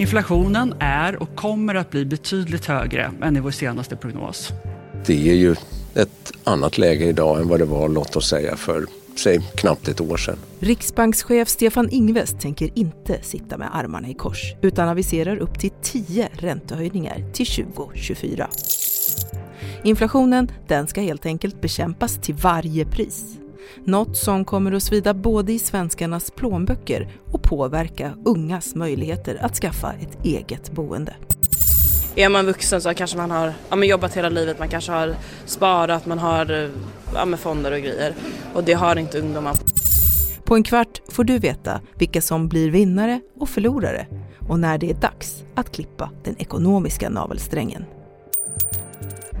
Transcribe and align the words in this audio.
Inflationen 0.00 0.74
är 0.78 1.22
och 1.22 1.36
kommer 1.36 1.74
att 1.74 1.90
bli 1.90 2.04
betydligt 2.04 2.66
högre 2.66 3.12
än 3.22 3.36
i 3.36 3.40
vår 3.40 3.50
senaste 3.50 3.96
prognos. 3.96 4.52
Det 5.06 5.30
är 5.30 5.34
ju 5.34 5.56
ett 5.94 6.32
annat 6.44 6.78
läge 6.78 7.04
idag 7.04 7.40
än 7.40 7.48
vad 7.48 7.60
det 7.60 7.64
var, 7.64 7.88
låt 7.88 8.16
oss 8.16 8.28
säga, 8.28 8.56
för 8.56 8.86
säg, 9.16 9.40
knappt 9.56 9.88
ett 9.88 10.00
år 10.00 10.16
sedan. 10.16 10.36
Riksbankschef 10.60 11.48
Stefan 11.48 11.90
Ingves 11.90 12.34
tänker 12.40 12.78
inte 12.78 13.22
sitta 13.22 13.58
med 13.58 13.68
armarna 13.72 14.08
i 14.08 14.14
kors 14.14 14.54
utan 14.62 14.88
aviserar 14.88 15.36
upp 15.36 15.58
till 15.58 15.72
10 15.82 16.28
räntehöjningar 16.32 17.32
till 17.32 17.46
2024. 17.46 18.48
Inflationen 19.84 20.50
den 20.68 20.86
ska 20.86 21.00
helt 21.00 21.26
enkelt 21.26 21.60
bekämpas 21.60 22.18
till 22.18 22.34
varje 22.34 22.84
pris. 22.84 23.39
Något 23.84 24.16
som 24.16 24.44
kommer 24.44 24.72
att 24.72 24.82
svida 24.82 25.14
både 25.14 25.52
i 25.52 25.58
svenskarnas 25.58 26.30
plånböcker 26.30 27.08
och 27.32 27.42
påverka 27.42 28.14
ungas 28.24 28.74
möjligheter 28.74 29.38
att 29.40 29.56
skaffa 29.56 29.92
ett 29.92 30.24
eget 30.24 30.70
boende. 30.70 31.14
Är 32.14 32.28
man 32.28 32.46
vuxen 32.46 32.80
så 32.80 32.94
kanske 32.94 33.16
man 33.16 33.30
har 33.30 33.52
ja, 33.70 33.84
jobbat 33.84 34.16
hela 34.16 34.28
livet, 34.28 34.58
man 34.58 34.68
kanske 34.68 34.92
har 34.92 35.14
sparat, 35.46 36.06
man 36.06 36.18
har 36.18 36.70
ja, 37.14 37.36
fonder 37.36 37.72
och 37.72 37.78
grejer. 37.78 38.14
Och 38.54 38.64
det 38.64 38.72
har 38.72 38.96
inte 38.96 39.20
ungdomar. 39.20 39.56
På 40.44 40.54
en 40.54 40.62
kvart 40.62 41.00
får 41.08 41.24
du 41.24 41.38
veta 41.38 41.80
vilka 41.94 42.22
som 42.22 42.48
blir 42.48 42.70
vinnare 42.70 43.20
och 43.38 43.48
förlorare 43.48 44.06
och 44.48 44.60
när 44.60 44.78
det 44.78 44.90
är 44.90 44.94
dags 44.94 45.44
att 45.54 45.72
klippa 45.72 46.10
den 46.24 46.36
ekonomiska 46.38 47.10
navelsträngen. 47.10 47.84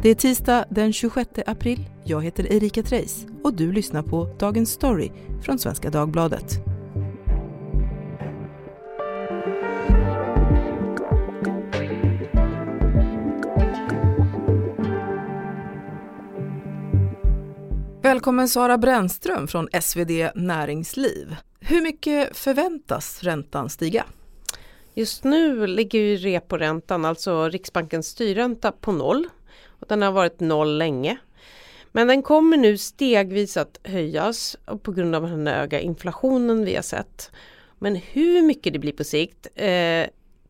Det 0.02 0.08
är 0.08 0.14
tisdag 0.14 0.64
den 0.70 0.92
26 0.92 1.30
april. 1.46 1.84
Jag 2.10 2.24
heter 2.24 2.52
Erika 2.52 2.82
Treijs 2.82 3.26
och 3.42 3.54
du 3.54 3.72
lyssnar 3.72 4.02
på 4.02 4.36
Dagens 4.38 4.70
Story 4.70 5.10
från 5.42 5.58
Svenska 5.58 5.90
Dagbladet. 5.90 6.44
Välkommen 18.02 18.48
Sara 18.48 18.78
Brännström 18.78 19.48
från 19.48 19.68
SvD 19.82 20.10
Näringsliv. 20.34 21.36
Hur 21.60 21.82
mycket 21.82 22.36
förväntas 22.36 23.22
räntan 23.22 23.70
stiga? 23.70 24.04
Just 24.94 25.24
nu 25.24 25.66
ligger 25.66 25.98
ju 25.98 26.16
reporäntan, 26.16 27.04
alltså 27.04 27.48
Riksbankens 27.48 28.06
styrränta, 28.06 28.72
på 28.72 28.92
noll. 28.92 29.28
Och 29.68 29.86
den 29.88 30.02
har 30.02 30.12
varit 30.12 30.40
noll 30.40 30.78
länge. 30.78 31.18
Men 31.92 32.08
den 32.08 32.22
kommer 32.22 32.56
nu 32.56 32.78
stegvis 32.78 33.56
att 33.56 33.78
höjas 33.84 34.56
på 34.82 34.92
grund 34.92 35.14
av 35.14 35.22
den 35.22 35.46
höga 35.46 35.80
inflationen 35.80 36.64
vi 36.64 36.74
har 36.74 36.82
sett. 36.82 37.30
Men 37.78 37.96
hur 37.96 38.42
mycket 38.42 38.72
det 38.72 38.78
blir 38.78 38.92
på 38.92 39.04
sikt 39.04 39.46
eh, 39.54 40.06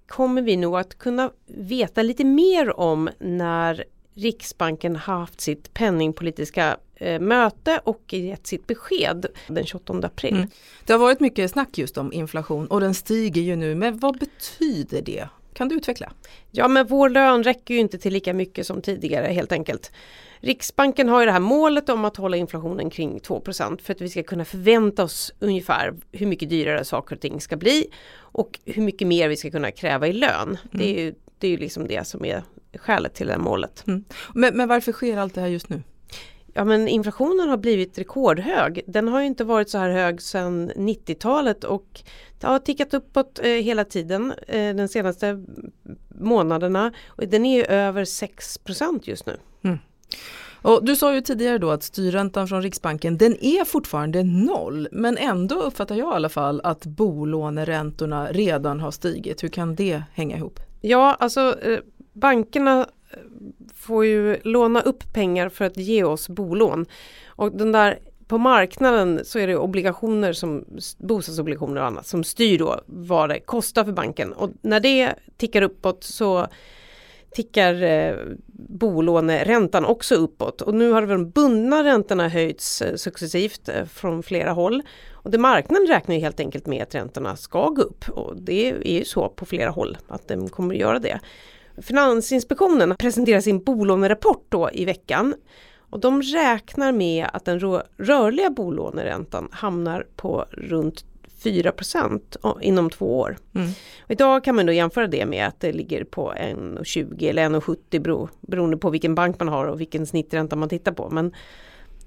kommer 0.07 0.43
vi 0.43 0.57
nog 0.57 0.77
att 0.77 0.99
kunna 0.99 1.31
veta 1.47 2.03
lite 2.03 2.25
mer 2.25 2.81
om 2.81 3.11
när 3.19 3.85
Riksbanken 4.15 4.97
haft 4.97 5.41
sitt 5.41 5.75
penningpolitiska 5.75 6.77
eh, 6.97 7.21
möte 7.21 7.81
och 7.85 8.13
gett 8.13 8.47
sitt 8.47 8.67
besked 8.67 9.27
den 9.49 9.67
28 9.67 9.93
april. 9.93 10.35
Mm. 10.35 10.49
Det 10.87 10.93
har 10.93 11.01
varit 11.01 11.21
mycket 11.21 11.51
snack 11.51 11.79
just 11.79 11.99
om 11.99 12.13
inflation 12.13 12.67
och 12.67 12.81
den 12.81 12.95
stiger 12.95 13.43
ju 13.43 13.57
nu. 13.57 13.75
Men 13.75 13.99
vad 13.99 14.19
betyder 14.19 15.03
det? 15.03 15.29
Kan 15.53 15.69
du 15.69 15.75
utveckla? 15.75 16.13
Ja 16.51 16.69
men 16.69 16.87
vår 16.87 17.09
lön 17.09 17.43
räcker 17.43 17.75
ju 17.75 17.81
inte 17.81 17.99
till 17.99 18.13
lika 18.13 18.35
mycket 18.35 18.67
som 18.67 18.83
tidigare 18.83 19.27
helt 19.27 19.53
enkelt. 19.53 19.93
Riksbanken 20.41 21.09
har 21.09 21.21
ju 21.21 21.27
det 21.27 21.33
här 21.33 21.41
målet 21.41 21.89
om 21.89 22.05
att 22.05 22.17
hålla 22.17 22.37
inflationen 22.37 22.91
kring 22.91 23.19
2% 23.19 23.81
för 23.83 23.95
att 23.95 24.01
vi 24.01 24.09
ska 24.09 24.23
kunna 24.23 24.45
förvänta 24.45 25.05
oss 25.05 25.33
ungefär 25.39 25.95
hur 26.13 26.27
mycket 26.27 26.51
dyrare 26.51 26.85
saker 26.85 27.15
och 27.17 27.21
ting 27.21 27.41
ska 27.41 27.57
bli 27.57 27.87
och 28.17 28.61
hur 28.65 28.83
mycket 28.83 29.09
mer 29.09 29.29
vi 29.29 29.37
ska 29.37 29.51
kunna 29.51 29.71
kräva 29.71 30.07
i 30.07 30.13
lön. 30.13 30.49
Mm. 30.49 30.59
Det 30.71 30.85
är 30.85 31.05
ju 31.05 31.15
det 31.39 31.49
är 31.49 31.59
liksom 31.59 31.87
det 31.87 32.07
som 32.07 32.25
är 32.25 32.43
skälet 32.75 33.15
till 33.15 33.27
det 33.27 33.33
här 33.33 33.41
målet. 33.41 33.85
Mm. 33.87 34.05
Men, 34.35 34.57
men 34.57 34.69
varför 34.69 34.93
sker 34.93 35.17
allt 35.17 35.35
det 35.35 35.41
här 35.41 35.49
just 35.49 35.69
nu? 35.69 35.83
Ja 36.55 36.65
men 36.65 36.89
inflationen 36.89 37.49
har 37.49 37.57
blivit 37.57 37.99
rekordhög. 37.99 38.83
Den 38.87 39.09
har 39.09 39.21
ju 39.21 39.27
inte 39.27 39.45
varit 39.45 39.71
så 39.71 39.79
här 39.79 39.91
hög 39.91 40.23
sedan 40.23 40.71
90-talet 40.71 41.65
och 41.65 42.03
det 42.41 42.47
har 42.47 42.59
tickat 42.59 42.95
uppåt 42.95 43.41
eh, 43.43 43.51
hela 43.51 43.85
tiden 43.85 44.33
eh, 44.49 44.75
de 44.75 44.89
senaste 44.89 45.45
månaderna. 46.09 46.93
Och 47.09 47.29
den 47.29 47.47
är 47.47 47.57
ju 47.57 47.65
över 47.65 48.05
6% 48.05 49.01
just 49.03 49.27
nu. 49.27 49.37
Mm. 49.63 49.79
Och 50.63 50.85
du 50.85 50.97
sa 50.97 51.15
ju 51.15 51.21
tidigare 51.21 51.59
då 51.59 51.71
att 51.71 51.83
styrräntan 51.83 52.49
från 52.49 52.63
Riksbanken 52.63 53.19
den 53.19 53.45
är 53.45 53.65
fortfarande 53.65 54.23
noll 54.23 54.89
men 54.93 55.17
ändå 55.17 55.63
uppfattar 55.63 55.95
jag 55.95 56.13
i 56.13 56.15
alla 56.15 56.29
fall 56.29 56.61
att 56.65 56.87
bolåneräntorna 56.87 58.33
redan 58.33 58.81
har 58.81 58.91
stigit. 58.91 59.43
Hur 59.43 59.49
kan 59.49 59.75
det 59.75 60.03
hänga 60.13 60.37
ihop? 60.37 60.61
Ja 60.81 61.17
alltså 61.19 61.61
eh, 61.63 61.79
bankerna 62.13 62.87
får 63.81 64.07
ju 64.07 64.37
låna 64.43 64.81
upp 64.81 65.13
pengar 65.13 65.49
för 65.49 65.65
att 65.65 65.77
ge 65.77 66.05
oss 66.05 66.29
bolån. 66.29 66.87
Och 67.27 67.53
den 67.53 67.73
där 67.73 67.99
på 68.27 68.39
marknaden 68.39 69.21
så 69.25 69.39
är 69.39 69.47
det 69.47 69.57
obligationer 69.57 70.33
som 70.33 70.65
bostadsobligationer 70.99 71.81
och 71.81 71.87
annat 71.87 72.07
som 72.07 72.25
styr 72.25 72.59
då 72.59 72.81
vad 72.87 73.29
det 73.29 73.41
kostar 73.41 73.85
för 73.85 73.93
banken 73.93 74.33
och 74.33 74.51
när 74.63 74.81
det 74.81 75.15
tickar 75.37 75.63
uppåt 75.63 76.05
så 76.05 76.47
tickar 77.31 77.83
eh, 77.83 78.15
bolåneräntan 78.69 79.85
också 79.85 80.15
uppåt 80.15 80.61
och 80.61 80.75
nu 80.75 80.91
har 80.91 81.07
de 81.07 81.31
bundna 81.31 81.85
räntorna 81.85 82.29
höjts 82.29 82.83
eh, 82.83 82.95
successivt 82.95 83.69
eh, 83.69 83.85
från 83.85 84.23
flera 84.23 84.53
håll. 84.53 84.83
Och 85.13 85.31
det 85.31 85.39
marknaden 85.39 85.87
räknar 85.87 86.15
ju 86.15 86.21
helt 86.21 86.41
enkelt 86.41 86.67
med 86.67 86.83
att 86.83 86.95
räntorna 86.95 87.37
ska 87.37 87.69
gå 87.69 87.83
upp 87.83 88.09
och 88.09 88.43
det 88.43 88.71
är 88.71 88.99
ju 88.99 89.05
så 89.05 89.29
på 89.29 89.47
flera 89.47 89.71
håll 89.71 89.99
att 90.09 90.29
de 90.29 90.49
kommer 90.49 90.75
att 90.75 90.81
göra 90.81 90.99
det. 90.99 91.21
Finansinspektionen 91.83 92.97
presenterar 92.99 93.41
sin 93.41 93.65
bolånerapport 93.65 94.47
då 94.49 94.71
i 94.73 94.85
veckan 94.85 95.35
och 95.91 96.01
de 96.01 96.23
räknar 96.23 96.93
med 96.93 97.27
att 97.33 97.45
den 97.45 97.61
rörliga 97.97 98.51
bolåneräntan 98.51 99.49
hamnar 99.53 100.07
på 100.17 100.45
runt 100.51 101.05
4% 101.43 102.61
inom 102.61 102.91
två 102.91 103.19
år. 103.19 103.37
Mm. 103.55 103.71
Idag 104.09 104.45
kan 104.45 104.57
man 104.57 104.67
då 104.67 104.73
jämföra 104.73 105.07
det 105.07 105.27
med 105.27 105.47
att 105.47 105.61
det 105.61 105.73
ligger 105.73 106.05
på 106.05 106.33
1,20 106.33 107.31
eller 107.31 107.49
1,70 107.49 108.29
beroende 108.41 108.77
på 108.77 108.91
vilken 108.91 109.15
bank 109.15 109.39
man 109.39 109.49
har 109.49 109.65
och 109.65 109.81
vilken 109.81 110.07
snittränta 110.07 110.57
man 110.57 110.69
tittar 110.69 110.93
på. 110.93 111.11
Men 111.11 111.35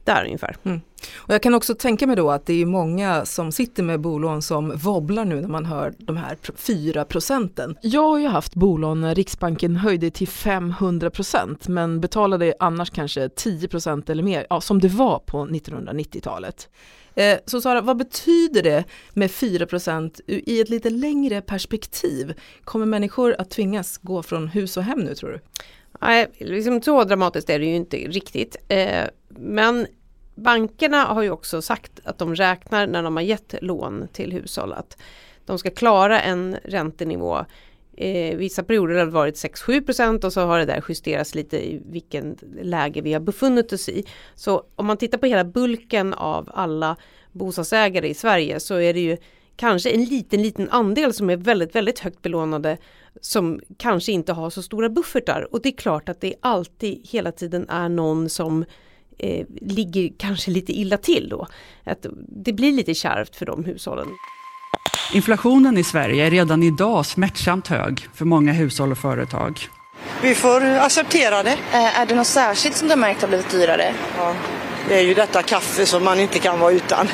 där 0.03 0.25
ungefär. 0.25 0.56
Mm. 0.64 0.81
Och 1.16 1.34
jag 1.34 1.44
kan 1.44 1.53
också 1.53 1.75
tänka 1.75 2.08
mig 2.08 2.16
då 2.16 2.31
att 2.31 2.46
det 2.46 2.62
är 2.62 2.66
många 2.66 3.25
som 3.25 3.52
sitter 3.52 3.84
med 3.84 4.02
bolån 4.02 4.41
som 4.41 4.72
wobblar 4.75 5.25
nu 5.25 5.41
när 5.41 5.47
man 5.47 5.66
hör 5.66 5.94
de 5.97 6.18
här 6.18 6.38
4 6.56 7.06
procenten. 7.06 7.75
Jag 7.81 8.09
har 8.09 8.19
ju 8.19 8.28
haft 8.28 8.56
bolån 8.56 9.02
när 9.02 9.16
Riksbanken 9.16 9.75
höjde 9.75 10.12
till 10.12 10.28
500 10.28 11.09
procent 11.09 11.68
men 11.68 12.02
betalade 12.02 12.53
annars 12.59 12.90
kanske 12.90 13.30
10 13.30 13.68
procent 13.68 14.09
eller 14.09 14.24
mer, 14.24 14.47
ja, 14.50 14.62
som 14.62 14.80
det 14.80 14.88
var 14.88 15.19
på 15.19 15.38
1990-talet. 15.38 16.70
Eh, 17.16 17.38
så 17.46 17.62
Sara, 17.62 17.81
vad 17.81 17.97
betyder 17.97 18.64
det 18.64 18.84
med 19.14 19.31
4 19.31 19.66
procent 19.66 20.20
i 20.28 20.62
ett 20.62 20.70
lite 20.70 20.90
längre 20.90 21.41
perspektiv? 21.41 22.34
Kommer 22.64 22.85
människor 22.85 23.35
att 23.40 23.50
tvingas 23.50 23.97
gå 23.97 24.24
från 24.24 24.47
hus 24.47 24.78
och 24.78 24.84
hem 24.84 25.00
nu 25.00 25.16
tror 25.16 25.30
du? 25.30 25.40
Nej, 26.03 26.28
liksom 26.38 26.81
så 26.81 27.03
dramatiskt 27.03 27.50
är 27.50 27.59
det 27.59 27.66
ju 27.66 27.75
inte 27.75 27.97
riktigt. 27.97 28.56
Eh, 28.68 29.03
men 29.30 29.88
bankerna 30.36 31.03
har 31.03 31.22
ju 31.22 31.30
också 31.30 31.62
sagt 31.62 31.91
att 32.03 32.18
de 32.18 32.36
räknar 32.36 32.88
när 32.88 33.03
de 33.03 33.16
har 33.16 33.24
gett 33.24 33.56
lån 33.62 34.08
till 34.14 34.31
hushåll 34.34 34.74
att 34.74 34.97
de 35.46 35.59
ska 35.59 35.69
klara 35.69 36.22
en 36.22 36.58
räntenivå 36.64 37.46
Eh, 37.97 38.38
vissa 38.38 38.64
perioder 38.64 38.96
har 38.96 39.06
det 39.06 39.12
varit 39.12 39.36
6-7% 39.36 40.25
och 40.25 40.34
så 40.34 40.41
har 40.41 40.59
det 40.59 40.66
där 40.66 40.84
justerats 40.90 41.36
lite 41.36 41.58
i 41.58 41.81
vilken 41.86 42.38
läge 42.62 43.02
vi 43.02 43.14
har 43.14 43.20
befunnit 43.20 43.74
oss 43.74 43.90
i. 43.90 44.06
Så 44.35 44.64
om 44.75 44.85
man 44.85 44.97
tittar 44.97 45.18
på 45.18 45.25
hela 45.25 45.44
bulken 45.44 46.14
av 46.14 46.52
alla 46.53 46.96
bostadsägare 47.31 48.08
i 48.08 48.14
Sverige 48.14 48.59
så 48.59 48.75
är 48.75 48.94
det 48.94 49.00
ju 49.00 49.18
kanske 49.56 49.90
en 49.90 50.03
liten, 50.03 50.41
liten 50.41 50.70
andel 50.70 51.14
som 51.14 51.30
är 51.30 51.38
väldigt, 51.38 51.75
väldigt 51.75 52.00
högt 52.00 52.22
belånade 52.22 52.78
som 53.22 53.60
kanske 53.78 54.12
inte 54.12 54.34
har 54.34 54.50
så 54.50 54.64
stora 54.64 54.90
buffertar 54.90 55.48
och 55.52 55.62
det 55.62 55.70
är 55.70 55.78
klart 55.78 56.10
att 56.10 56.22
det 56.22 56.34
alltid 56.42 57.08
hela 57.10 57.32
tiden 57.32 57.70
är 57.70 57.90
någon 57.90 58.30
som 58.30 58.66
eh, 59.20 59.46
ligger 59.62 60.12
kanske 60.18 60.52
lite 60.52 60.72
illa 60.72 60.98
till 60.98 61.30
då. 61.30 61.48
Att 61.84 62.06
det 62.28 62.54
blir 62.54 62.72
lite 62.72 62.94
kärvt 62.94 63.36
för 63.36 63.46
de 63.46 63.64
hushållen. 63.64 64.08
Inflationen 65.14 65.78
i 65.78 65.84
Sverige 65.84 66.26
är 66.26 66.32
redan 66.32 66.64
idag 66.64 67.06
smärtsamt 67.06 67.68
hög 67.68 68.08
för 68.14 68.26
många 68.26 68.54
hushåll 68.54 68.92
och 68.92 68.98
företag. 68.98 69.60
Vi 70.22 70.36
får 70.36 70.62
acceptera 70.64 71.44
det. 71.44 71.58
Eh, 71.72 72.00
är 72.00 72.06
det 72.06 72.16
något 72.16 72.28
särskilt 72.28 72.76
som 72.76 72.88
du 72.88 72.92
har 72.92 73.00
märkt 73.00 73.22
har 73.22 73.28
blivit 73.28 73.52
dyrare? 73.52 73.94
Ja, 74.18 74.36
det 74.88 74.96
är 74.96 75.02
ju 75.02 75.14
detta 75.14 75.44
kaffe 75.44 75.86
som 75.86 76.04
man 76.04 76.20
inte 76.20 76.40
kan 76.40 76.60
vara 76.60 76.72
utan. 76.72 77.08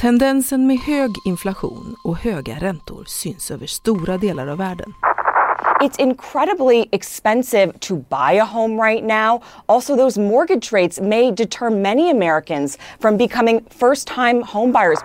Tendensen 0.00 0.66
med 0.66 0.78
hög 0.78 1.10
inflation 1.24 1.96
och 2.04 2.16
höga 2.16 2.54
räntor 2.54 3.04
syns 3.06 3.50
över 3.50 3.66
stora 3.66 4.18
delar 4.18 4.46
av 4.46 4.58
världen. 4.58 4.94
It's 5.80 5.98
incredibly 5.98 6.88
expensive 6.92 7.72
to 7.80 7.96
buy 7.96 8.32
a 8.32 8.44
home 8.44 8.82
right 8.82 9.04
now. 9.04 9.42
Also, 9.66 9.96
those 9.96 10.20
mortgage 10.20 10.72
rates 10.72 11.00
may 11.00 11.30
deter 11.30 11.70
many 11.70 12.10
Americans 12.10 12.78
from 13.00 13.16
becoming 13.16 13.60
first 13.70 14.08
time 14.08 14.42
homebuyers. 14.42 14.98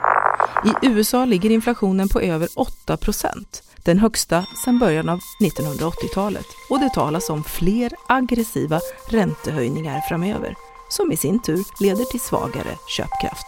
I 0.66 0.88
USA 0.88 1.26
ligger 1.26 1.50
inflationen 1.50 2.10
på 2.10 2.22
över 2.22 2.48
8 2.56 2.98
procent. 2.98 3.64
den 3.86 4.00
högsta 4.00 4.46
sedan 4.66 4.80
början 4.80 5.10
av 5.10 5.20
1980-talet 5.44 6.46
och 6.70 6.80
det 6.80 6.90
talas 6.90 7.30
om 7.30 7.44
fler 7.44 7.92
aggressiva 8.08 8.80
räntehöjningar 9.10 10.02
framöver 10.10 10.56
som 10.90 11.12
i 11.12 11.18
sin 11.18 11.42
tur 11.42 11.64
leder 11.80 12.04
till 12.04 12.20
svagare 12.20 12.78
köpkraft. 12.88 13.46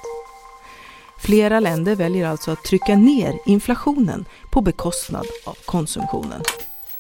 Flera 1.17 1.59
länder 1.59 1.95
väljer 1.95 2.27
alltså 2.27 2.51
att 2.51 2.63
trycka 2.63 2.95
ner 2.95 3.39
inflationen 3.45 4.25
på 4.51 4.61
bekostnad 4.61 5.25
av 5.45 5.57
konsumtionen. 5.65 6.41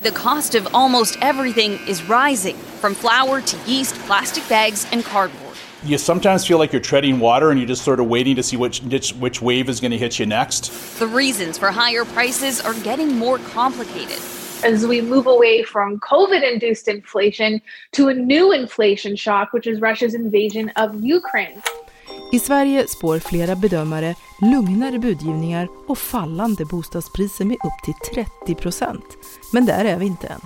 The 0.03 0.11
cost 0.11 0.53
of 0.53 0.67
almost 0.75 1.17
everything 1.21 1.79
is 1.87 2.03
rising, 2.03 2.57
from 2.57 2.93
flour 2.93 3.39
to 3.39 3.57
yeast, 3.65 3.95
plastic 3.99 4.45
bags, 4.49 4.85
and 4.91 5.01
cardboard. 5.01 5.55
You 5.85 5.97
sometimes 5.97 6.45
feel 6.45 6.57
like 6.57 6.73
you're 6.73 6.81
treading 6.81 7.21
water 7.21 7.51
and 7.51 7.57
you're 7.57 7.69
just 7.69 7.85
sort 7.85 8.01
of 8.01 8.07
waiting 8.07 8.35
to 8.35 8.43
see 8.43 8.57
which, 8.57 8.81
which, 8.81 9.13
which 9.13 9.41
wave 9.41 9.69
is 9.69 9.79
going 9.79 9.91
to 9.91 9.97
hit 9.97 10.19
you 10.19 10.25
next. 10.25 10.99
The 10.99 11.07
reasons 11.07 11.57
for 11.57 11.71
higher 11.71 12.03
prices 12.03 12.59
are 12.59 12.73
getting 12.81 13.15
more 13.17 13.37
complicated. 13.37 14.19
As 14.61 14.85
we 14.85 14.99
move 14.99 15.25
away 15.25 15.63
from 15.63 16.01
COVID 16.01 16.51
induced 16.51 16.89
inflation 16.89 17.61
to 17.93 18.09
a 18.09 18.13
new 18.13 18.51
inflation 18.51 19.15
shock, 19.15 19.53
which 19.53 19.67
is 19.67 19.79
Russia's 19.79 20.15
invasion 20.15 20.67
of 20.75 21.01
Ukraine. 21.01 21.61
I 22.33 22.39
Sverige 22.39 22.87
spår 22.87 23.19
flera 23.19 23.55
bedömare 23.55 24.15
lugnare 24.41 24.99
budgivningar 24.99 25.67
och 25.87 25.97
fallande 25.97 26.65
bostadspriser 26.65 27.45
med 27.45 27.55
upp 27.55 27.83
till 27.85 28.25
30 28.47 28.55
procent. 28.55 29.05
Men 29.51 29.65
där 29.65 29.85
är 29.85 29.97
vi 29.97 30.05
inte 30.05 30.27
än. 30.27 30.41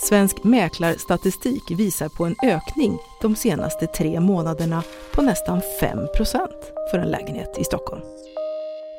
Svensk 0.00 0.44
mäklarstatistik 0.44 1.70
visar 1.70 2.08
på 2.08 2.24
en 2.24 2.36
ökning 2.42 2.98
de 3.22 3.36
senaste 3.36 3.86
tre 3.86 4.20
månaderna 4.20 4.82
på 5.14 5.22
nästan 5.22 5.60
5 5.80 5.98
procent 6.16 6.72
för 6.90 6.98
en 6.98 7.08
lägenhet 7.08 7.58
i 7.58 7.64
Stockholm. 7.64 8.02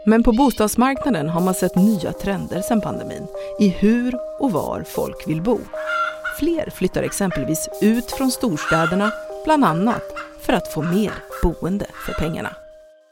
Men 0.05 0.23
på 0.23 0.31
bostadsmarknaden 0.31 1.29
har 1.29 1.41
man 1.41 1.53
sett 1.53 1.75
nya 1.75 2.13
trender 2.13 2.61
sedan 2.61 2.81
pandemin 2.81 3.27
i 3.59 3.67
hur 3.67 4.15
och 4.39 4.51
var 4.51 4.83
folk 4.87 5.27
vill 5.27 5.41
bo. 5.41 5.59
Fler 6.39 6.69
flyttar 6.69 7.03
exempelvis 7.03 7.69
ut 7.81 8.11
från 8.11 8.31
storstäderna, 8.31 9.11
bland 9.45 9.65
annat 9.65 10.03
för 10.41 10.53
att 10.53 10.73
få 10.73 10.81
mer 10.81 11.13
boende 11.47 11.85
för 12.05 12.13
pengarna. 12.13 12.55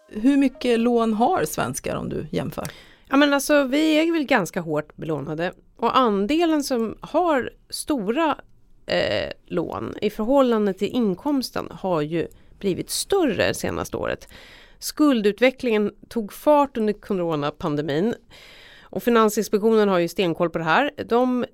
Hur 0.10 0.38
mycket 0.38 0.80
lån 0.80 1.14
har 1.14 1.46
svenskar 1.46 1.96
om 1.96 2.10
du 2.10 2.28
jämför? 2.32 2.68
Ja 3.10 3.18
men 3.18 3.34
alltså 3.34 3.64
vi 3.64 3.96
är 3.96 4.12
väl 4.12 4.24
ganska 4.24 4.62
hårt 4.62 4.96
belånade 4.96 5.54
och 5.78 5.98
andelen 5.98 6.64
som 6.64 6.98
har 7.02 7.50
stora 7.70 8.38
eh, 8.86 9.32
lån 9.46 9.94
i 10.02 10.10
förhållande 10.10 10.74
till 10.74 10.88
inkomsten 10.88 11.68
har 11.72 12.02
ju 12.02 12.28
blivit 12.60 12.90
större 12.90 13.54
senaste 13.54 13.98
året. 13.98 14.28
Skuldutvecklingen 14.80 15.92
tog 16.08 16.34
fart 16.34 16.78
under 16.78 16.94
coronapandemin 16.94 18.16
och 18.82 19.04
Finansinspektionen 19.04 19.90
har 19.90 20.00
ju 20.00 20.08
stenkoll 20.08 20.50
på 20.50 20.58
det 20.58 20.64
här. 20.64 20.92
De 21.06 21.46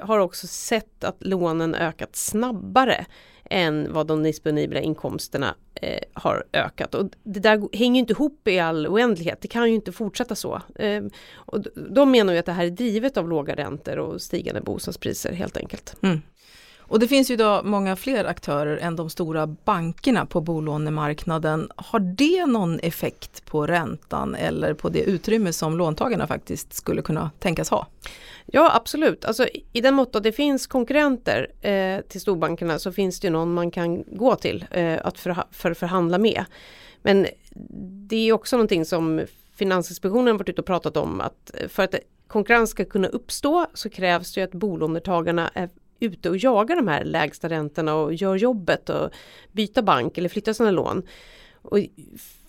har 0.00 0.18
också 0.18 0.46
sett 0.46 1.04
att 1.04 1.16
lånen 1.20 1.74
ökat 1.74 2.16
snabbare 2.16 3.06
än 3.50 3.92
vad 3.92 4.06
de 4.06 4.22
disponibla 4.22 4.80
inkomsterna 4.80 5.54
eh, 5.74 6.02
har 6.12 6.44
ökat. 6.52 6.94
Och 6.94 7.10
det 7.22 7.40
där 7.40 7.76
hänger 7.76 7.98
inte 7.98 8.12
ihop 8.12 8.48
i 8.48 8.58
all 8.58 8.86
oändlighet, 8.86 9.40
det 9.40 9.48
kan 9.48 9.68
ju 9.68 9.74
inte 9.74 9.92
fortsätta 9.92 10.34
så. 10.34 10.62
Eh, 10.74 11.02
och 11.34 11.64
de 11.90 12.10
menar 12.10 12.32
ju 12.32 12.38
att 12.38 12.46
det 12.46 12.52
här 12.52 12.64
är 12.64 12.70
drivet 12.70 13.16
av 13.16 13.28
låga 13.28 13.54
räntor 13.54 13.98
och 13.98 14.22
stigande 14.22 14.60
bostadspriser 14.60 15.32
helt 15.32 15.56
enkelt. 15.56 15.96
Mm. 16.02 16.20
Och 16.88 16.98
det 16.98 17.08
finns 17.08 17.30
ju 17.30 17.34
idag 17.34 17.64
många 17.64 17.96
fler 17.96 18.24
aktörer 18.24 18.76
än 18.76 18.96
de 18.96 19.10
stora 19.10 19.46
bankerna 19.46 20.26
på 20.26 20.40
bolånemarknaden. 20.40 21.70
Har 21.76 22.00
det 22.00 22.46
någon 22.46 22.80
effekt 22.80 23.44
på 23.44 23.66
räntan 23.66 24.34
eller 24.34 24.74
på 24.74 24.88
det 24.88 25.02
utrymme 25.02 25.52
som 25.52 25.78
låntagarna 25.78 26.26
faktiskt 26.26 26.72
skulle 26.72 27.02
kunna 27.02 27.30
tänkas 27.38 27.70
ha? 27.70 27.86
Ja 28.46 28.76
absolut, 28.76 29.24
alltså, 29.24 29.46
i 29.72 29.80
den 29.80 29.94
mått 29.94 30.16
att 30.16 30.22
det 30.22 30.32
finns 30.32 30.66
konkurrenter 30.66 31.48
eh, 31.60 32.00
till 32.00 32.20
storbankerna 32.20 32.78
så 32.78 32.92
finns 32.92 33.20
det 33.20 33.26
ju 33.26 33.32
någon 33.32 33.54
man 33.54 33.70
kan 33.70 34.04
gå 34.16 34.36
till 34.36 34.64
eh, 34.70 34.98
att 35.04 35.18
för, 35.18 35.36
för 35.50 35.74
förhandla 35.74 36.18
med. 36.18 36.44
Men 37.02 37.26
det 38.08 38.16
är 38.16 38.32
också 38.32 38.56
någonting 38.56 38.84
som 38.84 39.22
Finansinspektionen 39.54 40.36
varit 40.36 40.48
ute 40.48 40.60
och 40.60 40.66
pratat 40.66 40.96
om 40.96 41.20
att 41.20 41.50
för 41.68 41.82
att 41.82 41.94
konkurrens 42.28 42.70
ska 42.70 42.84
kunna 42.84 43.08
uppstå 43.08 43.66
så 43.74 43.90
krävs 43.90 44.34
det 44.34 44.42
att 44.42 44.52
bolånetagarna 44.52 45.50
är 45.54 45.68
ute 46.00 46.30
och 46.30 46.36
jagar 46.36 46.76
de 46.76 46.88
här 46.88 47.04
lägsta 47.04 47.48
räntorna 47.48 47.94
och 47.94 48.14
gör 48.14 48.36
jobbet 48.36 48.90
och 48.90 49.10
byta 49.52 49.82
bank 49.82 50.18
eller 50.18 50.28
flytta 50.28 50.54
sina 50.54 50.70
lån. 50.70 51.02
Och 51.62 51.78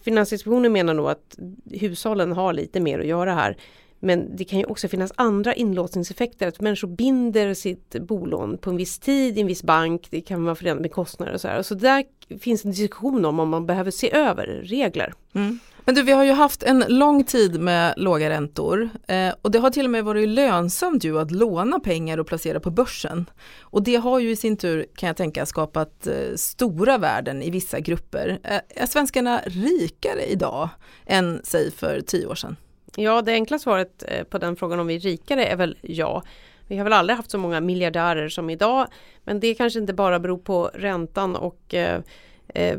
Finansinspektionen 0.01 0.72
menar 0.72 0.94
nog 0.94 1.10
att 1.10 1.40
hushållen 1.72 2.31
har 2.31 2.54
lite 2.54 2.80
mer 2.80 3.00
att 3.00 3.07
göra 3.07 3.34
här. 3.34 3.57
Men 4.00 4.36
det 4.36 4.44
kan 4.44 4.60
ju 4.60 4.66
också 4.66 4.88
finnas 4.88 5.12
andra 5.16 5.54
inlåsningseffekter, 5.54 6.48
att 6.48 6.62
människor 6.62 6.88
binder 6.88 7.54
sitt 7.54 7.96
bolån 8.00 8.57
på 8.57 8.69
en 8.69 8.78
viss 8.78 9.00
tid 9.00 9.38
i 9.38 9.42
en 9.42 9.48
viss 9.48 9.63
bank, 9.63 10.07
det 10.10 10.22
kan 10.22 10.44
vara 10.44 10.56
förenat 10.56 10.81
med 10.81 10.92
kostnader 10.92 11.34
och 11.34 11.42
så 11.42 11.48
här. 11.48 11.62
Så 11.62 11.75
där 11.75 12.04
finns 12.40 12.66
en 12.66 12.72
diskussion 12.72 13.25
om 13.25 13.40
om 13.40 13.50
man 13.50 13.66
behöver 13.66 13.92
se 13.92 14.13
över 14.13 14.46
regler. 14.46 15.13
Mm. 15.34 15.60
Men 15.86 15.96
du, 15.96 16.04
vi 16.04 16.12
har 16.12 16.24
ju 16.24 16.31
haft 16.31 16.63
en 16.63 16.84
lång 16.88 17.24
tid 17.24 17.60
med 17.60 17.94
låga 17.98 18.30
räntor 18.30 18.90
eh, 19.07 19.34
och 19.42 19.51
det 19.51 19.60
har 19.60 19.69
till 19.69 19.86
och 19.86 19.92
med 19.92 20.04
varit 20.04 20.30
lönsamt 20.30 21.04
ju 21.04 21.19
att 21.19 21.31
låna 21.31 21.80
pengar 21.80 22.18
och 22.18 22.28
placera 22.28 22.60
på 22.60 22.72
börsen. 22.72 23.30
Och 23.62 23.84
det 23.84 23.96
har 23.96 24.19
ju 24.19 24.31
i 24.31 24.36
sin 24.36 24.57
tur, 24.57 24.86
kan 24.96 25.07
jag 25.07 25.18
tänka, 25.18 25.46
skapat 25.46 26.07
eh, 26.07 26.36
stora 26.36 26.98
värden 26.98 27.42
i 27.42 27.50
vissa 27.50 27.80
grupper. 27.80 28.40
Eh, 28.44 28.84
är 28.84 28.86
svenskarna 28.86 29.42
rikare 29.46 30.25
idag 30.25 30.69
än 31.06 31.42
säg 31.44 31.72
för 31.72 32.01
tio 32.01 32.25
år 32.25 32.36
sedan? 32.36 32.56
Ja, 32.95 33.21
det 33.21 33.31
enkla 33.31 33.59
svaret 33.59 34.03
eh, 34.07 34.24
på 34.24 34.38
den 34.38 34.56
frågan 34.56 34.80
om 34.80 34.88
vi 34.88 34.95
är 34.95 35.00
rikare 35.00 35.45
är 35.45 35.56
väl 35.56 35.77
ja. 35.81 36.24
Vi 36.68 36.77
har 36.77 36.83
väl 36.83 36.94
aldrig 36.94 37.18
haft 37.18 37.31
så 37.31 37.38
många 37.38 37.62
miljardärer 37.62 38.30
som 38.30 38.50
idag. 38.50 38.88
Men 39.24 39.39
det 39.39 39.53
kanske 39.53 39.80
inte 39.80 39.94
bara 39.94 40.19
beror 40.19 40.38
på 40.38 40.71
räntan 40.74 41.36
och 41.36 41.74
eh, 41.74 42.01
eh 42.47 42.77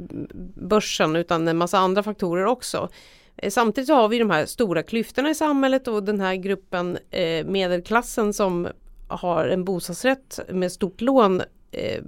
börsen 0.55 1.17
utan 1.17 1.49
en 1.49 1.57
massa 1.57 1.79
andra 1.79 2.03
faktorer 2.03 2.45
också. 2.45 2.89
Eh, 3.37 3.51
samtidigt 3.51 3.89
så 3.89 3.95
har 3.95 4.09
vi 4.09 4.19
de 4.19 4.31
här 4.31 4.47
stora 4.47 4.83
klyftorna 4.83 5.31
i 5.31 5.35
samhället 5.35 5.89
och 5.89 6.03
den 6.03 6.21
här 6.21 6.35
gruppen 6.35 6.99
eh, 7.11 7.47
medelklassen 7.47 8.33
som 8.33 8.69
har 9.09 9.45
en 9.45 9.65
bostadsrätt 9.65 10.41
med 10.49 10.73
stort 10.73 11.01
lån 11.01 11.43
eh, 11.71 12.03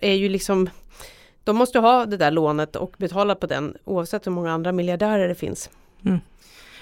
är 0.00 0.14
ju 0.14 0.28
liksom 0.28 0.70
de 1.44 1.56
måste 1.56 1.78
ha 1.78 2.06
det 2.06 2.16
där 2.16 2.30
lånet 2.30 2.76
och 2.76 2.94
betala 2.98 3.34
på 3.34 3.46
den 3.46 3.76
oavsett 3.84 4.26
hur 4.26 4.32
många 4.32 4.52
andra 4.52 4.72
miljardärer 4.72 5.28
det 5.28 5.34
finns. 5.34 5.70
Mm. 6.04 6.20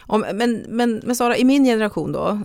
Om, 0.06 0.24
men, 0.34 0.64
men, 0.68 1.00
men 1.04 1.16
Sara, 1.16 1.36
i 1.36 1.44
min 1.44 1.64
generation 1.64 2.12
då, 2.12 2.40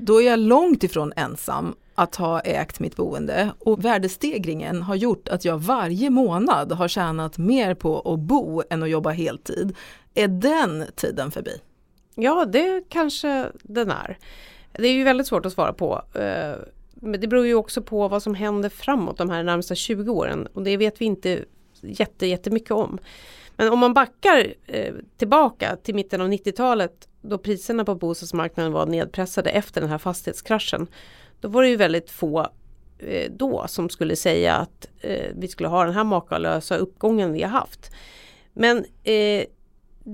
då 0.00 0.22
är 0.22 0.26
jag 0.26 0.38
långt 0.38 0.84
ifrån 0.84 1.12
ensam 1.16 1.74
att 1.94 2.16
ha 2.16 2.40
ägt 2.40 2.80
mitt 2.80 2.96
boende 2.96 3.52
och 3.58 3.84
värdestegringen 3.84 4.82
har 4.82 4.94
gjort 4.94 5.28
att 5.28 5.44
jag 5.44 5.58
varje 5.58 6.10
månad 6.10 6.72
har 6.72 6.88
tjänat 6.88 7.38
mer 7.38 7.74
på 7.74 8.00
att 8.00 8.18
bo 8.18 8.62
än 8.70 8.82
att 8.82 8.90
jobba 8.90 9.10
heltid. 9.10 9.76
Är 10.14 10.28
den 10.28 10.84
tiden 10.94 11.30
förbi? 11.30 11.60
Ja, 12.14 12.44
det 12.44 12.84
kanske 12.88 13.46
den 13.62 13.90
är. 13.90 14.18
Det 14.72 14.88
är 14.88 14.92
ju 14.92 15.04
väldigt 15.04 15.26
svårt 15.26 15.46
att 15.46 15.52
svara 15.52 15.72
på. 15.72 16.02
Eh, 16.14 16.54
men 16.94 17.20
det 17.20 17.28
beror 17.28 17.46
ju 17.46 17.54
också 17.54 17.82
på 17.82 18.08
vad 18.08 18.22
som 18.22 18.34
händer 18.34 18.68
framåt 18.68 19.18
de 19.18 19.30
här 19.30 19.42
närmsta 19.42 19.74
20 19.74 20.12
åren 20.12 20.48
och 20.54 20.62
det 20.62 20.76
vet 20.76 21.00
vi 21.00 21.04
inte 21.04 21.44
jätte, 21.80 22.26
jättemycket 22.26 22.70
om. 22.70 22.98
Men 23.60 23.72
om 23.72 23.78
man 23.78 23.94
backar 23.94 24.54
eh, 24.66 24.94
tillbaka 25.16 25.76
till 25.76 25.94
mitten 25.94 26.20
av 26.20 26.28
90-talet 26.28 27.08
då 27.22 27.38
priserna 27.38 27.84
på 27.84 27.94
bostadsmarknaden 27.94 28.72
var 28.72 28.86
nedpressade 28.86 29.50
efter 29.50 29.80
den 29.80 29.90
här 29.90 29.98
fastighetskraschen. 29.98 30.86
Då 31.40 31.48
var 31.48 31.62
det 31.62 31.68
ju 31.68 31.76
väldigt 31.76 32.10
få 32.10 32.48
eh, 32.98 33.30
då 33.30 33.64
som 33.68 33.88
skulle 33.88 34.16
säga 34.16 34.54
att 34.54 34.88
eh, 35.00 35.30
vi 35.34 35.48
skulle 35.48 35.68
ha 35.68 35.84
den 35.84 35.94
här 35.94 36.04
makalösa 36.04 36.76
uppgången 36.76 37.32
vi 37.32 37.42
har 37.42 37.50
haft. 37.50 37.90
Men 38.52 38.78
eh, 39.02 39.44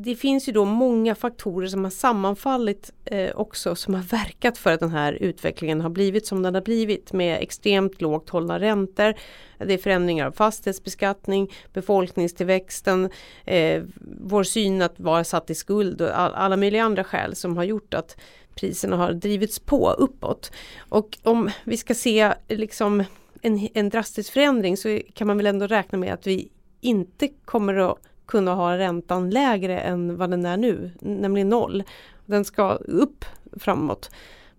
det 0.05 0.17
finns 0.17 0.49
ju 0.49 0.53
då 0.53 0.65
många 0.65 1.15
faktorer 1.15 1.69
som 1.69 1.85
har 1.85 1.91
sammanfallit 1.91 2.93
eh, 3.05 3.37
också 3.37 3.75
som 3.75 3.95
har 3.95 4.03
verkat 4.03 4.59
för 4.59 4.73
att 4.73 4.81
den 4.81 4.91
här 4.91 5.13
utvecklingen 5.13 5.81
har 5.81 5.91
blivit 5.91 6.27
som 6.27 6.43
den 6.43 6.55
har 6.55 6.63
blivit 6.63 7.13
med 7.13 7.43
extremt 7.43 8.01
lågt 8.01 8.31
hållna 8.31 8.61
räntor. 8.61 9.15
Det 9.59 9.75
är 9.75 9.79
förändringar 9.79 10.27
av 10.27 10.33
fastighetsbeskattning, 10.33 11.53
befolkningstillväxten, 11.73 13.11
eh, 13.45 13.83
vår 14.21 14.43
syn 14.43 14.83
att 14.83 15.01
vara 15.01 15.25
satt 15.25 15.51
i 15.51 15.55
skuld 15.55 16.01
och 16.01 16.21
all, 16.21 16.35
alla 16.35 16.57
möjliga 16.57 16.85
andra 16.85 17.05
skäl 17.05 17.37
som 17.37 17.57
har 17.57 17.65
gjort 17.65 17.95
att 17.95 18.17
priserna 18.55 18.97
har 18.97 19.13
drivits 19.13 19.59
på 19.59 19.91
uppåt. 19.91 20.53
Och 20.79 21.19
om 21.23 21.51
vi 21.65 21.77
ska 21.77 21.95
se 21.95 22.33
liksom 22.49 23.05
en, 23.43 23.69
en 23.75 23.89
drastisk 23.89 24.33
förändring 24.33 24.77
så 24.77 25.01
kan 25.15 25.27
man 25.27 25.37
väl 25.37 25.47
ändå 25.47 25.67
räkna 25.67 25.99
med 25.99 26.15
att 26.15 26.27
vi 26.27 26.49
inte 26.81 27.29
kommer 27.45 27.75
att 27.75 27.99
kunna 28.27 28.55
ha 28.55 28.79
räntan 28.79 29.31
lägre 29.31 29.81
än 29.81 30.17
vad 30.17 30.31
den 30.31 30.47
är 30.47 30.57
nu, 30.57 30.91
nämligen 31.01 31.49
noll. 31.49 31.83
Den 32.27 32.45
ska 32.45 32.73
upp 32.75 33.25
framåt. 33.61 34.11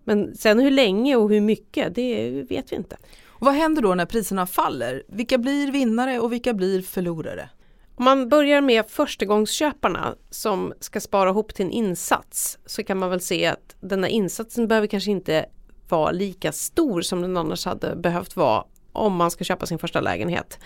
Men 0.04 0.36
sen 0.36 0.60
hur 0.60 0.72
länge 0.72 1.16
och 1.16 1.30
hur 1.30 1.42
mycket, 1.42 1.96
det 1.96 2.30
vet 2.50 2.72
vi 2.72 2.76
inte. 2.76 2.98
Och 3.28 3.46
vad 3.46 3.54
händer 3.54 3.82
då 3.82 3.96
när 3.96 4.06
priserna 4.06 4.48
faller? 4.48 5.04
Vilka 5.08 5.38
blir 5.38 5.72
vinnare 5.72 6.20
och 6.20 6.34
vilka 6.34 6.54
blir 6.54 6.82
förlorare? 6.82 7.50
Om 7.96 8.06
man 8.06 8.30
börjar 8.30 8.62
med 8.62 8.86
förstagångsköparna 8.90 10.16
som 10.30 10.74
ska 10.80 11.00
spara 11.00 11.30
ihop 11.30 11.54
till 11.54 11.66
en 11.66 11.72
insats 11.72 12.60
så 12.66 12.84
kan 12.84 12.98
man 12.98 13.10
väl 13.10 13.22
se 13.22 13.46
att 13.46 13.76
den 13.80 14.04
här 14.04 14.10
insatsen 14.10 14.68
behöver 14.68 14.88
kanske 14.88 15.12
inte 15.12 15.46
vara 15.90 16.12
lika 16.12 16.52
stor 16.52 17.02
som 17.02 17.22
den 17.22 17.38
annars 17.38 17.66
hade 17.66 17.96
behövt 17.96 18.36
vara 18.36 18.64
om 18.92 19.16
man 19.16 19.32
ska 19.32 19.44
köpa 19.44 19.66
sin 19.66 19.80
första 19.80 20.02
lägenhet. 20.02 20.60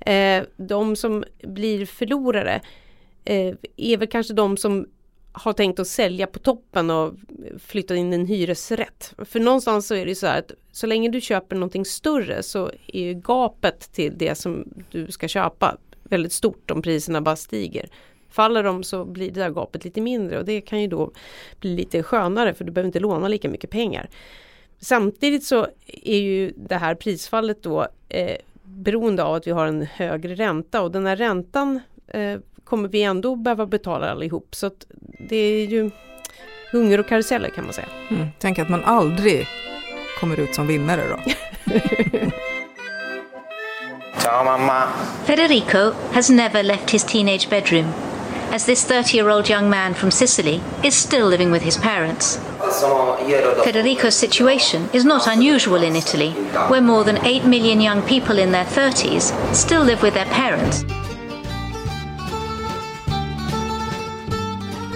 Eh, 0.00 0.44
de 0.56 0.96
som 0.96 1.24
blir 1.42 1.86
förlorare 1.86 2.60
eh, 3.24 3.54
är 3.76 3.96
väl 3.96 4.08
kanske 4.08 4.34
de 4.34 4.56
som 4.56 4.86
har 5.32 5.52
tänkt 5.52 5.78
att 5.78 5.88
sälja 5.88 6.26
på 6.26 6.38
toppen 6.38 6.90
och 6.90 7.14
flytta 7.58 7.96
in 7.96 8.12
en 8.12 8.26
hyresrätt. 8.26 9.14
För 9.18 9.40
någonstans 9.40 9.86
så 9.86 9.94
är 9.94 10.06
det 10.06 10.14
så 10.14 10.26
här 10.26 10.38
att 10.38 10.52
så 10.72 10.86
länge 10.86 11.08
du 11.08 11.20
köper 11.20 11.56
någonting 11.56 11.84
större 11.84 12.42
så 12.42 12.70
är 12.86 13.00
ju 13.00 13.14
gapet 13.14 13.92
till 13.92 14.18
det 14.18 14.34
som 14.34 14.64
du 14.90 15.10
ska 15.10 15.28
köpa 15.28 15.76
väldigt 16.02 16.32
stort 16.32 16.70
om 16.70 16.82
priserna 16.82 17.20
bara 17.20 17.36
stiger. 17.36 17.88
Faller 18.30 18.62
de 18.62 18.84
så 18.84 19.04
blir 19.04 19.30
det 19.30 19.40
där 19.40 19.50
gapet 19.50 19.84
lite 19.84 20.00
mindre 20.00 20.38
och 20.38 20.44
det 20.44 20.60
kan 20.60 20.80
ju 20.80 20.86
då 20.86 21.12
bli 21.60 21.76
lite 21.76 22.02
skönare 22.02 22.54
för 22.54 22.64
du 22.64 22.72
behöver 22.72 22.86
inte 22.86 23.00
låna 23.00 23.28
lika 23.28 23.48
mycket 23.48 23.70
pengar. 23.70 24.08
Samtidigt 24.78 25.44
så 25.44 25.66
är 25.86 26.18
ju 26.18 26.52
det 26.56 26.76
här 26.76 26.94
prisfallet 26.94 27.62
då 27.62 27.86
eh, 28.08 28.36
beroende 28.66 29.24
av 29.24 29.34
att 29.34 29.46
vi 29.46 29.50
har 29.50 29.66
en 29.66 29.86
högre 29.94 30.34
ränta 30.34 30.82
och 30.82 30.92
den 30.92 31.06
här 31.06 31.16
räntan 31.16 31.80
eh, 32.08 32.38
kommer 32.64 32.88
vi 32.88 33.02
ändå 33.02 33.36
behöva 33.36 33.66
betala 33.66 34.10
allihop. 34.10 34.54
Så 34.54 34.66
att 34.66 34.86
det 35.28 35.36
är 35.36 35.66
ju 35.66 35.90
hunger 36.72 37.00
och 37.00 37.08
karuseller 37.08 37.48
kan 37.48 37.64
man 37.64 37.72
säga. 37.72 37.88
Mm. 38.08 38.26
Tänk 38.38 38.58
att 38.58 38.68
man 38.68 38.84
aldrig 38.84 39.46
kommer 40.20 40.40
ut 40.40 40.54
som 40.54 40.66
vinnare 40.66 41.02
då. 41.08 41.18
Ciao 44.18 44.44
mamma. 44.44 44.82
Federico 45.24 45.92
has 46.12 46.30
never 46.30 46.62
left 46.62 46.90
his 46.90 47.04
teenage 47.04 47.50
bedroom, 47.50 47.92
as 48.52 48.66
this 48.66 48.84
30 48.84 49.16
year 49.16 49.30
old 49.30 49.50
young 49.50 49.70
man 49.70 49.94
from 49.94 50.10
Sicily 50.10 50.60
is 50.82 50.94
still 50.94 51.28
living 51.28 51.52
with 51.52 51.64
his 51.64 51.76
parents. 51.78 52.40
Federico's 53.64 54.14
situation 54.14 54.88
is 54.92 55.04
not 55.04 55.26
unusual 55.26 55.82
in 55.82 55.96
Italy, 55.96 56.30
where 56.68 56.80
more 56.80 57.04
than 57.04 57.18
8 57.24 57.44
million 57.44 57.80
young 57.80 58.02
people 58.02 58.42
in 58.42 58.52
their 58.52 58.64
30s 58.64 59.32
still 59.54 59.84
live 59.84 60.02
with 60.02 60.14
their 60.14 60.26
parents. 60.26 60.84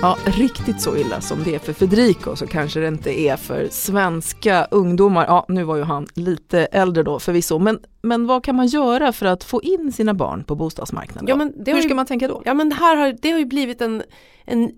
Ja, 0.03 0.17
riktigt 0.25 0.81
så 0.81 0.97
illa 0.97 1.21
som 1.21 1.45
det 1.45 1.55
är 1.55 1.59
för 1.59 1.73
Federico 1.73 2.37
så 2.37 2.47
kanske 2.47 2.81
det 2.81 2.89
inte 2.89 3.21
är 3.21 3.37
för 3.37 3.69
svenska 3.71 4.67
ungdomar. 4.71 5.27
Ja, 5.27 5.45
nu 5.49 5.65
var 5.65 5.77
ju 5.77 5.83
han 5.83 6.07
lite 6.15 6.59
äldre 6.65 7.03
då 7.03 7.19
förvisso, 7.19 7.59
men, 7.59 7.79
men 8.03 8.27
vad 8.27 8.45
kan 8.45 8.57
man 8.57 8.67
göra 8.67 9.13
för 9.13 9.27
att 9.27 9.45
få 9.45 9.63
in 9.63 9.93
sina 9.93 10.15
barn 10.15 10.45
på 10.45 10.55
bostadsmarknaden? 10.55 11.29
Ja, 11.29 11.37
men 11.37 11.55
Hur 11.67 11.81
ska 11.81 11.89
ju, 11.89 11.95
man 11.95 12.07
tänka 12.07 12.29
då? 12.29 12.43
Ja, 12.45 12.55
men 12.55 12.69
det 12.69 12.75
här 12.75 12.97
har, 12.97 13.17
det 13.23 13.31
har 13.31 13.39
ju 13.39 13.45
blivit 13.45 13.81
en, 13.81 14.03
en, 14.51 14.73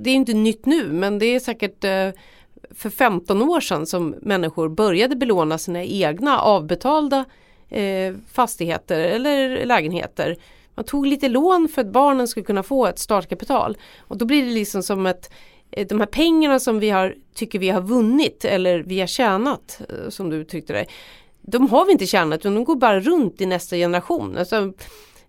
det 0.00 0.10
är 0.10 0.14
inte 0.14 0.34
nytt 0.34 0.66
nu, 0.66 0.92
men 0.92 1.18
det 1.18 1.26
är 1.26 1.40
säkert 1.40 1.84
eh, 1.84 2.10
för 2.74 2.90
15 2.90 3.42
år 3.42 3.60
sedan 3.60 3.86
som 3.86 4.14
människor 4.22 4.68
började 4.68 5.16
belåna 5.16 5.58
sina 5.58 5.84
egna 5.84 6.38
avbetalda 6.38 7.24
eh, 7.68 8.14
fastigheter 8.32 9.00
eller 9.00 9.66
lägenheter 9.66 10.36
man 10.74 10.84
tog 10.84 11.06
lite 11.06 11.28
lån 11.28 11.68
för 11.68 11.80
att 11.80 11.92
barnen 11.92 12.28
skulle 12.28 12.46
kunna 12.46 12.62
få 12.62 12.86
ett 12.86 12.98
startkapital. 12.98 13.76
Och 13.98 14.18
då 14.18 14.24
blir 14.24 14.44
det 14.44 14.50
liksom 14.50 14.82
som 14.82 15.06
att 15.06 15.30
eh, 15.70 15.86
de 15.86 16.00
här 16.00 16.06
pengarna 16.06 16.58
som 16.58 16.78
vi 16.78 16.90
har, 16.90 17.14
tycker 17.34 17.58
vi 17.58 17.70
har 17.70 17.80
vunnit 17.80 18.44
eller 18.44 18.78
vi 18.78 19.00
har 19.00 19.06
tjänat, 19.06 19.80
eh, 19.88 20.08
som 20.08 20.30
du 20.30 20.36
uttryckte 20.36 20.72
det, 20.72 20.86
de 21.40 21.68
har 21.68 21.86
vi 21.86 21.92
inte 21.92 22.06
tjänat 22.06 22.40
utan 22.40 22.54
de 22.54 22.64
går 22.64 22.76
bara 22.76 23.00
runt 23.00 23.40
i 23.40 23.46
nästa 23.46 23.76
generation. 23.76 24.38
Alltså, 24.38 24.72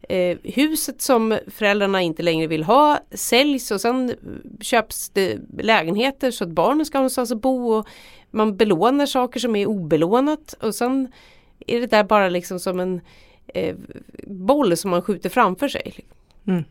eh, 0.09 0.37
huset 0.43 1.01
som 1.01 1.39
föräldrarna 1.47 2.01
inte 2.01 2.23
längre 2.23 2.47
vill 2.47 2.63
ha 2.63 2.99
säljs 3.11 3.71
och 3.71 3.81
sen 3.81 4.13
köps 4.61 5.09
det 5.09 5.37
lägenheter 5.59 6.31
så 6.31 6.43
att 6.43 6.49
barnen 6.49 6.85
ska 6.85 6.97
ha 6.97 7.01
någonstans 7.01 7.31
att 7.31 7.41
bo 7.41 7.73
och 7.73 7.87
man 8.31 8.57
belånar 8.57 9.05
saker 9.05 9.39
som 9.39 9.55
är 9.55 9.65
obelånat 9.65 10.55
och 10.61 10.75
sen 10.75 11.11
är 11.67 11.79
det 11.79 11.87
där 11.87 12.03
bara 12.03 12.29
liksom 12.29 12.59
som 12.59 12.79
en 12.79 13.01
eh, 13.47 13.75
boll 14.27 14.77
som 14.77 14.91
man 14.91 15.01
skjuter 15.01 15.29
framför 15.29 15.67
sig. 15.67 16.05
Mm. 16.47 16.63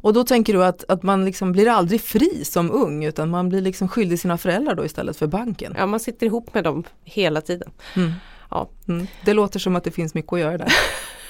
Och 0.00 0.12
då 0.12 0.24
tänker 0.24 0.52
du 0.52 0.64
att, 0.64 0.84
att 0.88 1.02
man 1.02 1.24
liksom 1.24 1.52
blir 1.52 1.68
aldrig 1.68 2.00
fri 2.00 2.44
som 2.44 2.70
ung 2.70 3.04
utan 3.04 3.30
man 3.30 3.48
blir 3.48 3.60
liksom 3.60 3.88
skyldig 3.88 4.18
sina 4.18 4.38
föräldrar 4.38 4.74
då 4.74 4.84
istället 4.84 5.16
för 5.16 5.26
banken? 5.26 5.74
Ja, 5.78 5.86
man 5.86 6.00
sitter 6.00 6.26
ihop 6.26 6.54
med 6.54 6.64
dem 6.64 6.84
hela 7.04 7.40
tiden. 7.40 7.70
Mm. 7.96 8.12
Ja. 8.50 8.68
Mm. 8.88 9.06
Det 9.24 9.34
låter 9.34 9.58
som 9.58 9.76
att 9.76 9.84
det 9.84 9.90
finns 9.90 10.14
mycket 10.14 10.32
att 10.32 10.40
göra 10.40 10.58
där. 10.58 10.72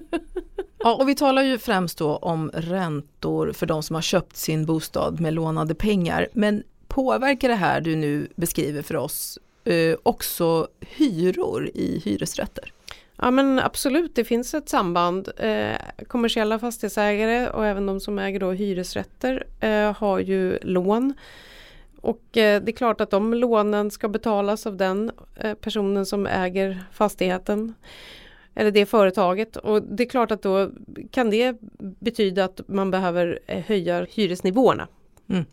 ja, 0.78 0.94
och 0.94 1.08
vi 1.08 1.14
talar 1.14 1.42
ju 1.42 1.58
främst 1.58 1.98
då 1.98 2.16
om 2.16 2.50
räntor 2.54 3.52
för 3.52 3.66
de 3.66 3.82
som 3.82 3.94
har 3.94 4.02
köpt 4.02 4.36
sin 4.36 4.66
bostad 4.66 5.20
med 5.20 5.34
lånade 5.34 5.74
pengar. 5.74 6.28
Men 6.32 6.62
påverkar 6.88 7.48
det 7.48 7.54
här 7.54 7.80
du 7.80 7.96
nu 7.96 8.28
beskriver 8.34 8.82
för 8.82 8.96
oss 8.96 9.38
eh, 9.64 9.96
också 10.02 10.68
hyror 10.80 11.70
i 11.74 12.02
hyresrätter? 12.04 12.72
Ja 13.16 13.30
men 13.30 13.58
absolut, 13.58 14.14
det 14.14 14.24
finns 14.24 14.54
ett 14.54 14.68
samband. 14.68 15.28
Eh, 15.36 15.76
kommersiella 16.08 16.58
fastighetsägare 16.58 17.48
och 17.48 17.66
även 17.66 17.86
de 17.86 18.00
som 18.00 18.18
äger 18.18 18.40
då 18.40 18.50
hyresrätter 18.50 19.44
eh, 19.60 19.96
har 19.96 20.18
ju 20.18 20.58
lån. 20.62 21.14
Och 22.00 22.36
eh, 22.36 22.62
det 22.62 22.70
är 22.70 22.76
klart 22.76 23.00
att 23.00 23.10
de 23.10 23.34
lånen 23.34 23.90
ska 23.90 24.08
betalas 24.08 24.66
av 24.66 24.76
den 24.76 25.10
eh, 25.36 25.54
personen 25.54 26.06
som 26.06 26.26
äger 26.26 26.84
fastigheten. 26.92 27.74
Eller 28.54 28.70
det 28.70 28.86
företaget. 28.86 29.56
Och 29.56 29.82
det 29.82 30.02
är 30.02 30.08
klart 30.08 30.30
att 30.30 30.42
då 30.42 30.70
kan 31.10 31.30
det 31.30 31.56
betyda 31.78 32.44
att 32.44 32.60
man 32.66 32.90
behöver 32.90 33.38
eh, 33.46 33.64
höja 33.64 34.06
hyresnivåerna. 34.10 34.88
Mm. 35.28 35.44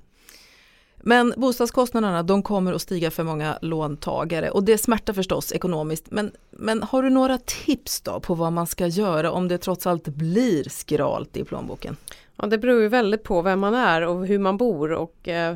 Men 1.02 1.34
bostadskostnaderna 1.38 2.24
de 2.24 2.44
kommer 2.44 2.74
att 2.74 2.82
stiga 2.82 3.12
för 3.12 3.24
många 3.24 3.58
låntagare 3.62 4.50
och 4.50 4.64
det 4.64 4.78
smärtar 4.78 5.14
förstås 5.14 5.52
ekonomiskt. 5.52 6.12
Men, 6.12 6.32
men 6.52 6.84
har 6.84 7.04
du 7.04 7.10
några 7.10 7.38
tips 7.38 8.02
då 8.02 8.20
på 8.20 8.36
vad 8.36 8.54
man 8.54 8.68
ska 8.68 8.88
göra 8.88 9.32
om 9.32 9.48
det 9.48 9.58
trots 9.58 9.88
allt 9.88 10.08
blir 10.08 10.70
skralt 10.70 11.38
i 11.38 11.44
plånboken? 11.44 11.96
Ja, 12.36 12.48
det 12.48 12.58
beror 12.58 12.82
ju 12.82 12.88
väldigt 12.88 13.24
på 13.24 13.42
vem 13.42 13.60
man 13.60 13.74
är 13.74 14.02
och 14.02 14.28
hur 14.28 14.40
man 14.40 14.58
bor 14.58 14.92
och 14.92 15.28
eh, 15.28 15.56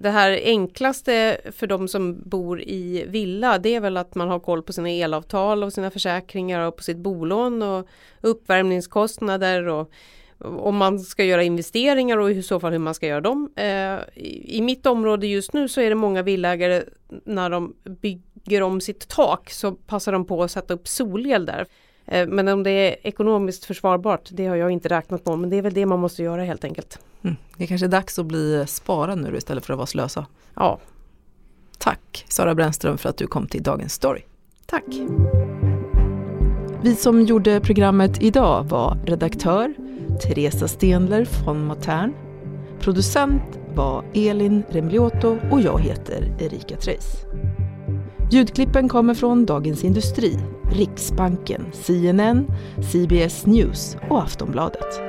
det 0.00 0.10
här 0.10 0.40
enklaste 0.44 1.40
för 1.52 1.66
de 1.66 1.88
som 1.88 2.22
bor 2.24 2.62
i 2.62 3.04
villa 3.08 3.58
det 3.58 3.74
är 3.74 3.80
väl 3.80 3.96
att 3.96 4.14
man 4.14 4.28
har 4.28 4.40
koll 4.40 4.62
på 4.62 4.72
sina 4.72 4.90
elavtal 4.90 5.62
och 5.62 5.72
sina 5.72 5.90
försäkringar 5.90 6.60
och 6.60 6.76
på 6.76 6.82
sitt 6.82 6.96
bolån 6.96 7.62
och 7.62 7.88
uppvärmningskostnader 8.20 9.68
och 9.68 9.90
om 10.40 10.76
man 10.76 11.00
ska 11.00 11.24
göra 11.24 11.42
investeringar 11.42 12.18
och 12.18 12.30
i 12.30 12.42
så 12.42 12.60
fall 12.60 12.72
hur 12.72 12.78
man 12.78 12.94
ska 12.94 13.06
göra 13.06 13.20
dem. 13.20 13.52
Eh, 13.56 13.98
I 14.44 14.60
mitt 14.62 14.86
område 14.86 15.26
just 15.26 15.52
nu 15.52 15.68
så 15.68 15.80
är 15.80 15.88
det 15.88 15.94
många 15.94 16.22
villägare 16.22 16.82
när 17.24 17.50
de 17.50 17.74
bygger 17.84 18.62
om 18.62 18.80
sitt 18.80 19.08
tak 19.08 19.50
så 19.50 19.72
passar 19.72 20.12
de 20.12 20.24
på 20.24 20.42
att 20.42 20.50
sätta 20.50 20.74
upp 20.74 20.88
solel 20.88 21.46
där. 21.46 21.66
Eh, 22.08 22.26
men 22.26 22.48
om 22.48 22.62
det 22.62 22.70
är 22.70 22.96
ekonomiskt 23.02 23.64
försvarbart, 23.64 24.28
det 24.30 24.46
har 24.46 24.56
jag 24.56 24.70
inte 24.70 24.88
räknat 24.88 25.24
på, 25.24 25.36
men 25.36 25.50
det 25.50 25.56
är 25.56 25.62
väl 25.62 25.74
det 25.74 25.86
man 25.86 26.00
måste 26.00 26.22
göra 26.22 26.44
helt 26.44 26.64
enkelt. 26.64 26.98
Mm. 27.22 27.36
Det 27.56 27.64
är 27.64 27.68
kanske 27.68 27.86
är 27.86 27.90
dags 27.90 28.18
att 28.18 28.26
bli 28.26 28.64
sparad 28.66 29.18
nu 29.18 29.36
istället 29.36 29.66
för 29.66 29.72
att 29.72 29.78
vara 29.78 29.86
slösa. 29.86 30.26
Ja. 30.54 30.78
Tack 31.78 32.24
Sara 32.28 32.54
Brännström 32.54 32.98
för 32.98 33.08
att 33.08 33.16
du 33.16 33.26
kom 33.26 33.46
till 33.46 33.62
Dagens 33.62 33.92
Story. 33.92 34.22
Tack. 34.66 34.84
Vi 36.82 36.94
som 36.94 37.22
gjorde 37.22 37.60
programmet 37.60 38.22
idag 38.22 38.64
var 38.64 38.98
redaktör 39.06 39.74
Teresa 40.22 40.68
Stenler 40.68 41.24
från 41.24 41.66
Matern. 41.66 42.14
Producent 42.80 43.58
var 43.74 44.04
Elin 44.14 44.62
Rembliotto 44.70 45.38
och 45.50 45.60
jag 45.60 45.80
heter 45.80 46.36
Erika 46.40 46.76
Treis. 46.76 47.24
Ljudklippen 48.30 48.88
kommer 48.88 49.14
från 49.14 49.46
Dagens 49.46 49.84
Industri, 49.84 50.38
Riksbanken, 50.72 51.66
CNN, 51.72 52.46
CBS 52.92 53.46
News 53.46 53.96
och 54.10 54.22
Aftonbladet. 54.22 55.00